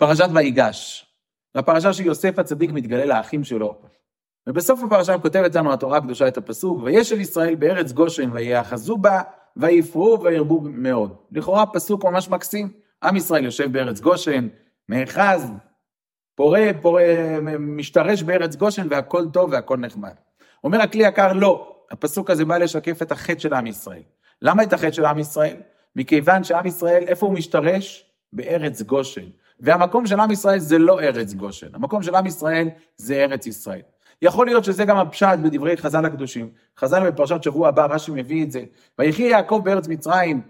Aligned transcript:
פרשת 0.00 0.28
ויגש. 0.34 1.06
בפרשה 1.56 1.92
שיוסף 1.92 2.38
הצדיק 2.38 2.70
מתגלה 2.72 3.04
לאחים 3.04 3.44
שלו. 3.44 3.78
ובסוף 4.46 4.82
הפרשה 4.82 5.18
כותבת 5.18 5.54
לנו 5.54 5.72
התורה 5.72 5.98
הקדושה 5.98 6.28
את 6.28 6.36
הפסוק, 6.36 6.82
וישב 6.82 7.20
ישראל 7.20 7.54
בארץ 7.54 7.92
גושן 7.92 8.30
ויאחזו 8.32 8.96
בה 8.96 9.22
ויפרו 9.56 10.22
וירבו 10.22 10.60
מאוד. 10.60 11.16
לכאורה 11.32 11.66
פסוק 11.66 12.04
ממש 12.04 12.28
מקסים. 12.28 12.72
עם 13.02 13.16
ישראל 13.16 13.44
יושב 13.44 13.72
בארץ 13.72 14.00
גושן, 14.00 14.48
נאחז, 14.88 15.52
פורה, 16.34 16.70
פורה, 16.80 17.04
משתרש 17.58 18.22
בארץ 18.22 18.56
גושן 18.56 18.86
והכל 18.90 19.26
טוב 19.32 19.52
והכל 19.52 19.76
נחמד. 19.76 20.14
אומר 20.64 20.80
הכלי 20.82 21.06
יקר, 21.06 21.32
לא. 21.32 21.76
הפסוק 21.90 22.30
הזה 22.30 22.44
בא 22.44 22.58
לשקף 22.58 23.02
את 23.02 23.12
החטא 23.12 23.38
של 23.38 23.54
עם 23.54 23.66
ישראל. 23.66 24.02
למה 24.42 24.62
את 24.62 24.72
החטא 24.72 24.92
של 24.92 25.04
עם 25.04 25.18
ישראל? 25.18 25.56
מכיוון 25.96 26.44
שעם 26.44 26.66
ישראל, 26.66 27.04
איפה 27.06 27.26
הוא 27.26 27.34
משתרש? 27.34 28.06
בארץ 28.32 28.82
גושן. 28.82 29.24
והמקום 29.60 30.06
של 30.06 30.20
עם 30.20 30.30
ישראל 30.30 30.58
זה 30.58 30.78
לא 30.78 31.00
ארץ 31.00 31.32
גושן, 31.34 31.66
המקום 31.74 32.02
של 32.02 32.14
עם 32.14 32.26
ישראל 32.26 32.68
זה 32.96 33.14
ארץ 33.14 33.46
ישראל. 33.46 33.80
יכול 34.22 34.46
להיות 34.46 34.64
שזה 34.64 34.84
גם 34.84 34.96
הפשט 34.96 35.38
בדברי 35.42 35.76
חז"ל 35.76 36.04
הקדושים. 36.04 36.50
חז"ל 36.78 37.10
בפרשת 37.10 37.42
שבוע 37.42 37.68
הבא, 37.68 37.86
רש"י 37.86 38.12
מביא 38.14 38.44
את 38.44 38.50
זה. 38.50 38.64
ויחי 38.98 39.22
יעקב 39.22 39.60
בארץ 39.64 39.88
מצרים, 39.88 40.40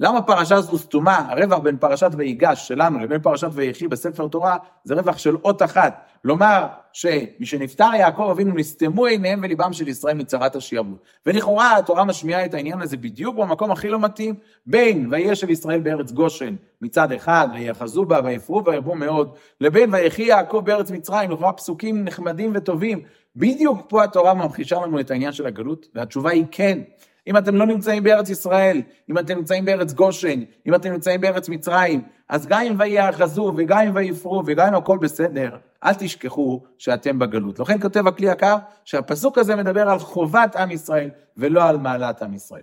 למה 0.00 0.22
פרשה 0.22 0.60
זו 0.60 0.78
סתומה? 0.78 1.16
הרווח 1.28 1.58
בין 1.58 1.76
פרשת 1.76 2.10
ויגש 2.16 2.68
שלנו 2.68 2.98
לבין 2.98 3.20
פרשת 3.20 3.48
ויחי 3.52 3.88
בספר 3.88 4.28
תורה 4.28 4.56
זה 4.84 4.94
רווח 4.94 5.18
של 5.18 5.36
אות 5.44 5.62
אחת. 5.62 6.08
לומר 6.24 6.66
שמשנפטר 6.92 7.90
יעקב 7.94 8.28
אבינו 8.30 8.54
נסתמו 8.54 9.06
עיניהם 9.06 9.40
וליבם 9.42 9.72
של 9.72 9.88
ישראל 9.88 10.16
מצרת 10.16 10.56
השעבוד. 10.56 10.96
ולכאורה 11.26 11.76
התורה 11.76 12.04
משמיעה 12.04 12.44
את 12.44 12.54
העניין 12.54 12.80
הזה 12.80 12.96
בדיוק 12.96 13.36
במקום 13.36 13.70
הכי 13.70 13.88
לא 13.88 14.00
מתאים, 14.00 14.34
בין 14.66 15.08
וישב 15.10 15.50
ישראל 15.50 15.80
בארץ 15.80 16.12
גושן 16.12 16.54
מצד 16.82 17.12
אחד, 17.12 17.48
ויחזו 17.54 18.04
בה 18.04 18.20
ויפרו 18.24 18.64
וירבו 18.64 18.94
מאוד, 18.94 19.34
לבין 19.60 19.94
ויחי 19.94 20.22
יעקב 20.22 20.62
בארץ 20.64 20.90
מצרים, 20.90 21.30
לכאורה 21.30 21.52
פסוקים 21.52 22.04
נחמדים 22.04 22.52
וטובים. 22.54 23.00
בדיוק 23.36 23.78
פה 23.88 24.04
התורה 24.04 24.34
ממחישה 24.34 24.76
לנו 24.80 25.00
את 25.00 25.10
העניין 25.10 25.32
של 25.32 25.46
הגלות, 25.46 25.86
והתשובה 25.94 26.30
היא 26.30 26.44
כן. 26.50 26.78
אם 27.28 27.36
אתם 27.36 27.56
לא 27.56 27.66
נמצאים 27.66 28.02
בארץ 28.02 28.30
ישראל, 28.30 28.82
אם 29.10 29.18
אתם 29.18 29.36
נמצאים 29.36 29.64
בארץ 29.64 29.92
גושן, 29.92 30.40
אם 30.66 30.74
אתם 30.74 30.92
נמצאים 30.92 31.20
בארץ 31.20 31.48
מצרים, 31.48 32.02
אז 32.28 32.46
גם 32.46 32.60
אם 32.60 32.74
ויאחזו 32.78 33.52
וגם 33.56 33.78
אם 33.78 33.92
ויפרו 33.94 34.42
וגם 34.46 34.66
אם 34.66 34.74
הכל 34.74 34.98
בסדר, 34.98 35.56
אל 35.84 35.94
תשכחו 35.94 36.62
שאתם 36.78 37.18
בגלות. 37.18 37.58
לכן 37.58 37.80
כותב 37.80 38.06
הכלי 38.06 38.30
יקר 38.30 38.56
שהפסוק 38.84 39.38
הזה 39.38 39.56
מדבר 39.56 39.88
על 39.88 39.98
חובת 39.98 40.56
עם 40.56 40.70
ישראל 40.70 41.10
ולא 41.36 41.68
על 41.68 41.78
מעלת 41.78 42.22
עם 42.22 42.34
ישראל. 42.34 42.62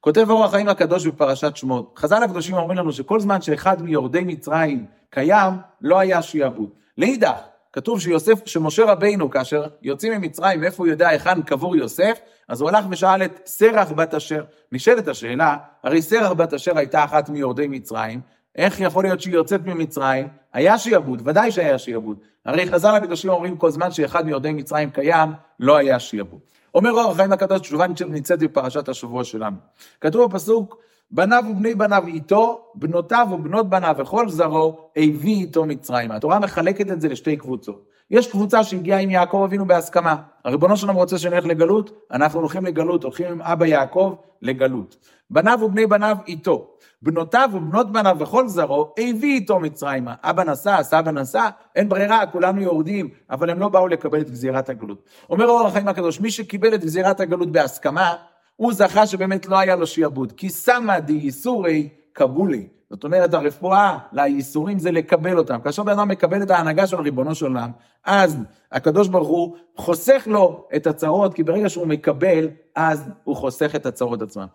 כותב 0.00 0.30
אור 0.30 0.44
החיים 0.44 0.68
הקדוש 0.68 1.06
בפרשת 1.06 1.56
שמות, 1.56 1.94
חז"ל 1.98 2.22
הקדושים 2.22 2.54
אומרים 2.54 2.78
לנו 2.78 2.92
שכל 2.92 3.20
זמן 3.20 3.40
שאחד 3.40 3.82
מיורדי 3.82 4.20
מצרים 4.26 4.86
קיים, 5.10 5.52
לא 5.80 5.98
היה 5.98 6.22
שיעבוד. 6.22 6.70
לאידך, 6.98 7.40
כתוב 7.76 8.00
שיוסף, 8.00 8.46
שמשה 8.46 8.84
רבינו, 8.84 9.30
כאשר 9.30 9.66
יוצאים 9.82 10.12
ממצרים, 10.12 10.60
ואיפה 10.60 10.82
הוא 10.82 10.90
יודע 10.90 11.08
היכן 11.08 11.42
קבור 11.42 11.76
יוסף, 11.76 12.18
אז 12.48 12.60
הוא 12.60 12.68
הלך 12.68 12.84
ושאל 12.90 13.22
את 13.22 13.40
סרח 13.46 13.92
בת 13.92 14.14
אשר. 14.14 14.44
נשאלת 14.72 15.08
השאלה, 15.08 15.56
הרי 15.82 16.02
סרח 16.02 16.32
בת 16.32 16.52
אשר 16.52 16.78
הייתה 16.78 17.04
אחת 17.04 17.28
מיורדי 17.28 17.66
מצרים, 17.66 18.20
איך 18.56 18.80
יכול 18.80 19.04
להיות 19.04 19.20
שהיא 19.20 19.34
יוצאת 19.34 19.66
ממצרים? 19.66 20.28
היה 20.52 20.78
שיעבוד, 20.78 21.22
ודאי 21.24 21.52
שהיה 21.52 21.78
שיעבוד. 21.78 22.18
הרי 22.46 22.70
חז"ל 22.70 22.94
הקדושים 22.94 23.30
אומרים 23.30 23.56
כל 23.56 23.70
זמן 23.70 23.90
שאחד 23.90 24.26
מיורדי 24.26 24.52
מצרים 24.52 24.90
קיים, 24.90 25.32
לא 25.60 25.76
היה 25.76 26.00
שיעבוד. 26.00 26.40
אומר 26.74 26.90
אור 26.90 27.10
החיים 27.10 27.32
הקדוש, 27.32 27.60
תשובה 27.60 27.86
נמצאת 28.08 28.38
בפרשת 28.38 28.88
השבוע 28.88 29.24
שלנו. 29.24 29.56
כתוב 30.00 30.30
בפסוק, 30.30 30.76
בניו 31.10 31.44
ובני 31.50 31.74
בניו 31.74 32.04
איתו, 32.06 32.60
בנותיו 32.74 33.28
ובנות 33.32 33.70
בניו 33.70 33.94
וכל 33.98 34.28
זרעו, 34.28 34.90
הביא 34.96 35.34
איתו 35.34 35.64
מצרימה. 35.64 36.16
התורה 36.16 36.38
מחלקת 36.38 36.90
את 36.90 37.00
זה 37.00 37.08
לשתי 37.08 37.36
קבוצות. 37.36 37.88
יש 38.10 38.30
קבוצה 38.30 38.64
שהגיעה 38.64 39.00
עם 39.00 39.10
יעקב 39.10 39.42
אבינו 39.44 39.66
בהסכמה. 39.66 40.16
הריבונו 40.44 40.76
שלנו 40.76 40.98
רוצה 40.98 41.18
שנלך 41.18 41.46
לגלות, 41.46 41.90
אנחנו 42.12 42.40
הולכים 42.40 42.64
לגלות, 42.64 43.04
הולכים 43.04 43.26
עם 43.26 43.42
אבא 43.42 43.66
יעקב 43.66 44.14
לגלות. 44.42 44.96
בניו 45.30 45.58
ובני 45.62 45.86
בניו 45.86 46.16
איתו. 46.28 46.70
בנותיו 47.02 47.50
ובנות 47.52 47.92
בניו 47.92 48.16
וכל 48.20 48.48
זרעו, 48.48 48.94
הביא 48.98 49.34
איתו 49.34 49.60
מצרימה. 49.60 50.14
אבא 50.22 50.44
נסע, 50.44 50.82
סבא 50.82 51.10
נסע, 51.10 51.48
אין 51.76 51.88
ברירה, 51.88 52.26
כולנו 52.26 52.62
יורדים, 52.62 53.08
אבל 53.30 53.50
הם 53.50 53.58
לא 53.58 53.68
באו 53.68 53.88
לקבל 53.88 54.20
את 54.20 54.30
גזירת 54.30 54.68
הגלות. 54.68 55.08
אומר 55.30 55.48
אור 55.48 55.66
החיים 55.66 55.88
הקדוש, 55.88 56.20
מי 56.20 56.30
שקיבל 56.30 56.74
את 56.74 56.84
גזירת 56.84 57.20
הגלות 57.20 57.52
בהסכמה, 57.52 58.14
הוא 58.56 58.72
זכה 58.72 59.06
שבאמת 59.06 59.46
לא 59.46 59.58
היה 59.58 59.76
לו 59.76 59.86
שיעבוד. 59.86 60.32
כי 60.32 60.48
סמא 60.48 60.98
דייסורי 60.98 61.88
קבולי. 62.12 62.66
זאת 62.90 63.04
אומרת, 63.04 63.34
הרפואה 63.34 63.98
לייסורים 64.12 64.78
זה 64.78 64.90
לקבל 64.90 65.38
אותם. 65.38 65.58
כאשר 65.64 65.82
בן 65.82 65.92
אדם 65.92 66.08
מקבל 66.08 66.42
את 66.42 66.50
ההנהגה 66.50 66.86
של 66.86 66.96
ריבונו 66.96 67.34
של 67.34 67.46
עולם, 67.46 67.70
אז 68.04 68.38
הקדוש 68.72 69.08
ברוך 69.08 69.28
הוא 69.28 69.56
חוסך 69.76 70.22
לו 70.26 70.68
את 70.76 70.86
הצרות, 70.86 71.34
כי 71.34 71.42
ברגע 71.42 71.68
שהוא 71.68 71.86
מקבל, 71.86 72.48
אז 72.74 73.10
הוא 73.24 73.36
חוסך 73.36 73.74
את 73.74 73.86
הצרות 73.86 74.22
עצמם. 74.22 74.46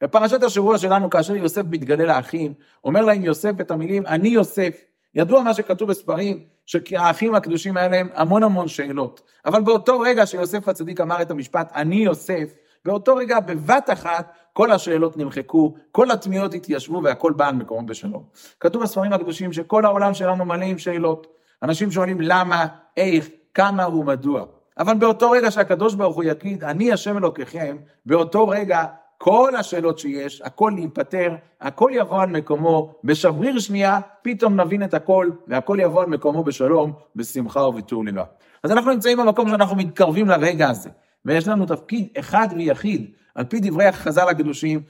בפרשת 0.00 0.42
השבוע 0.42 0.78
שלנו, 0.78 1.10
כאשר 1.10 1.36
יוסף 1.36 1.62
מתגלה 1.70 2.04
לאחים, 2.04 2.52
אומר 2.84 3.04
להם 3.04 3.24
יוסף 3.24 3.60
את 3.60 3.70
המילים, 3.70 4.06
אני 4.06 4.28
יוסף. 4.28 4.84
ידוע 5.14 5.42
מה 5.42 5.54
שכתוב 5.54 5.88
בספרים, 5.88 6.44
שהאחים 6.66 7.34
הקדושים 7.34 7.76
היה 7.76 7.88
להם 7.88 8.08
המון 8.14 8.42
המון 8.42 8.68
שאלות. 8.68 9.22
אבל 9.46 9.62
באותו 9.62 10.00
רגע 10.00 10.26
שיוסף 10.26 10.68
הצדיק 10.68 11.00
אמר 11.00 11.22
את 11.22 11.30
המשפט, 11.30 11.72
אני 11.74 11.96
יוסף, 11.96 12.54
באותו 12.84 13.16
רגע, 13.16 13.40
בבת 13.40 13.90
אחת, 13.92 14.32
כל 14.52 14.72
השאלות 14.72 15.16
נמחקו, 15.16 15.74
כל 15.92 16.10
התמיהות 16.10 16.54
התיישבו 16.54 17.02
והכל 17.02 17.32
בא 17.32 17.48
על 17.48 17.54
מקומו 17.54 17.86
בשלום. 17.86 18.24
כתוב 18.60 18.82
בספרים 18.82 19.12
הקדושים 19.12 19.52
שכל 19.52 19.84
העולם 19.84 20.14
שלנו 20.14 20.44
מלא 20.44 20.64
עם 20.64 20.78
שאלות. 20.78 21.26
אנשים 21.62 21.90
שואלים 21.90 22.20
למה, 22.20 22.66
איך, 22.96 23.28
כמה 23.54 23.88
ומדוע. 23.88 24.44
אבל 24.78 24.94
באותו 24.94 25.30
רגע 25.30 25.50
שהקדוש 25.50 25.94
ברוך 25.94 26.16
הוא 26.16 26.24
יגיד, 26.24 26.64
אני 26.64 26.92
השם 26.92 27.16
אלוקיכם, 27.16 27.76
באותו 28.06 28.48
רגע 28.48 28.84
כל 29.18 29.56
השאלות 29.58 29.98
שיש, 29.98 30.42
הכל 30.44 30.72
ייפתר, 30.78 31.34
הכל 31.60 31.90
יבוא 31.94 32.22
על 32.22 32.28
מקומו, 32.28 32.94
בשבריר 33.04 33.58
שנייה, 33.58 34.00
פתאום 34.22 34.60
נבין 34.60 34.84
את 34.84 34.94
הכל, 34.94 35.30
והכל 35.48 35.78
יבוא 35.80 36.02
על 36.02 36.08
מקומו 36.08 36.44
בשלום, 36.44 36.92
בשמחה 37.16 37.60
ובטור 37.60 38.04
ליבה. 38.04 38.24
אז 38.62 38.70
אנחנו 38.72 38.90
נמצאים 38.90 39.18
במקום 39.18 39.48
שאנחנו 39.48 39.76
מתקרבים 39.76 40.28
לרגע 40.28 40.68
הזה. 40.68 40.90
ויש 41.24 41.48
לנו 41.48 41.66
תפקיד 41.66 42.08
אחד 42.18 42.48
ויחיד, 42.56 43.10
על 43.34 43.44
פי 43.44 43.60
דברי 43.60 43.84
החז"ל 43.84 44.28
הקדושים, 44.28 44.82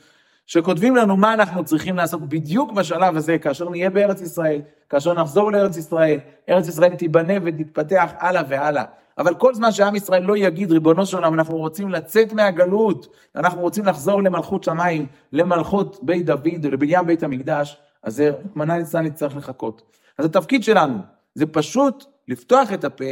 שכותבים 0.46 0.96
לנו 0.96 1.16
מה 1.16 1.34
אנחנו 1.34 1.64
צריכים 1.64 1.96
לעשות 1.96 2.28
בדיוק 2.28 2.72
בשלב 2.72 3.16
הזה, 3.16 3.38
כאשר 3.38 3.68
נהיה 3.68 3.90
בארץ 3.90 4.20
ישראל, 4.20 4.60
כאשר 4.88 5.14
נחזור 5.14 5.52
לארץ 5.52 5.76
ישראל, 5.76 6.18
ארץ 6.48 6.68
ישראל 6.68 6.94
תיבנה 6.94 7.32
ותתפתח 7.44 8.10
הלאה 8.18 8.42
והלאה. 8.48 8.84
אבל 9.18 9.34
כל 9.34 9.54
זמן 9.54 9.72
שעם 9.72 9.96
ישראל 9.96 10.22
לא 10.22 10.36
יגיד, 10.36 10.72
ריבונו 10.72 11.06
של 11.06 11.16
עולם, 11.16 11.34
אנחנו 11.34 11.56
רוצים 11.56 11.88
לצאת 11.88 12.32
מהגלות, 12.32 13.16
אנחנו 13.36 13.60
רוצים 13.60 13.84
לחזור 13.84 14.22
למלכות 14.22 14.64
שמיים, 14.64 15.06
למלכות 15.32 15.98
בית 16.02 16.26
דוד, 16.26 16.66
לבניין 16.72 17.06
בית 17.06 17.22
המקדש, 17.22 17.76
אז 18.02 18.16
זה, 18.16 18.30
רחמנא 18.50 18.72
ליצלן, 18.72 19.04
נצטרך 19.04 19.36
לחכות. 19.36 19.82
אז 20.18 20.24
התפקיד 20.24 20.64
שלנו 20.64 20.98
זה 21.34 21.46
פשוט 21.46 22.04
לפתוח 22.28 22.72
את 22.72 22.84
הפה 22.84 23.04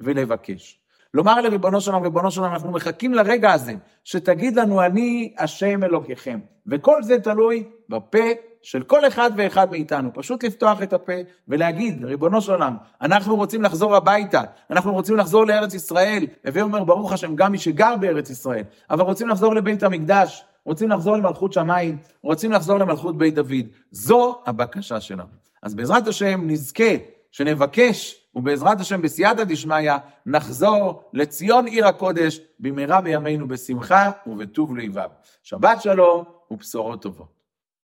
ולבקש. 0.00 0.83
לומר 1.14 1.40
לריבונו 1.40 1.80
שלנו, 1.80 2.02
ריבונו 2.02 2.30
שלנו, 2.30 2.46
אנחנו 2.46 2.70
מחכים 2.70 3.14
לרגע 3.14 3.52
הזה, 3.52 3.74
שתגיד 4.04 4.56
לנו, 4.56 4.82
אני 4.82 5.34
השם 5.38 5.84
אלוקיכם. 5.84 6.38
וכל 6.66 7.02
זה 7.02 7.18
תלוי 7.18 7.64
בפה 7.88 8.18
של 8.62 8.82
כל 8.82 9.06
אחד 9.06 9.30
ואחד 9.36 9.70
מאיתנו. 9.70 10.10
פשוט 10.14 10.44
לפתוח 10.44 10.82
את 10.82 10.92
הפה 10.92 11.12
ולהגיד, 11.48 12.04
ריבונו 12.04 12.40
של 12.40 12.52
עולם, 12.52 12.76
אנחנו 13.02 13.36
רוצים 13.36 13.62
לחזור 13.62 13.96
הביתה, 13.96 14.42
אנחנו 14.70 14.92
רוצים 14.92 15.16
לחזור 15.16 15.46
לארץ 15.46 15.74
ישראל. 15.74 16.26
הווה 16.46 16.62
אומר, 16.62 16.84
ברוך 16.84 17.12
השם, 17.12 17.36
גם 17.36 17.52
מי 17.52 17.58
שגר 17.58 17.96
בארץ 18.00 18.30
ישראל, 18.30 18.62
אבל 18.90 19.02
רוצים 19.02 19.28
לחזור 19.28 19.54
לבית 19.54 19.82
המקדש, 19.82 20.44
רוצים 20.64 20.90
לחזור 20.90 21.16
למלכות 21.16 21.52
שמיים, 21.52 21.96
רוצים 22.22 22.52
לחזור 22.52 22.78
למלכות 22.78 23.18
בית 23.18 23.34
דוד. 23.34 23.66
זו 23.90 24.42
הבקשה 24.46 25.00
שלנו. 25.00 25.24
אז 25.62 25.74
בעזרת 25.74 26.08
השם 26.08 26.40
נזכה 26.46 26.94
שנבקש 27.32 28.23
ובעזרת 28.36 28.80
השם 28.80 29.02
בסייעתא 29.02 29.44
דשמיא 29.44 29.92
נחזור 30.26 31.02
לציון 31.12 31.66
עיר 31.66 31.86
הקודש 31.86 32.40
במהרה 32.60 33.00
בימינו 33.00 33.48
בשמחה 33.48 34.10
ובטוב 34.26 34.76
לבב. 34.76 35.08
שבת 35.42 35.82
שלום 35.82 36.24
ובשורות 36.50 37.02
טובות. 37.02 37.33